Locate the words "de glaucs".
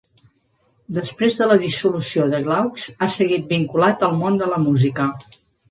2.33-2.89